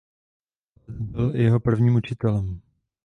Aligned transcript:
Otec 0.87 1.01
byl 1.01 1.35
i 1.35 1.43
jeho 1.43 1.59
prvním 1.59 1.95
učitelem. 1.95 2.61